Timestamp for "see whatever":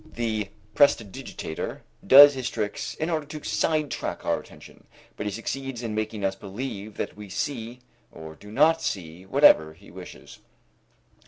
8.81-9.73